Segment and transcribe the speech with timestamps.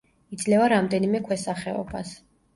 [0.37, 2.17] იძლევა რამდენიმე ქვესახეობას.